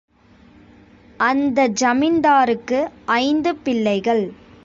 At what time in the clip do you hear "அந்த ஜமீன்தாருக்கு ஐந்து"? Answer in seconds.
1.19-3.55